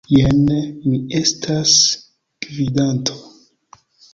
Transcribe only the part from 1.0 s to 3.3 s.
estas gvidanto.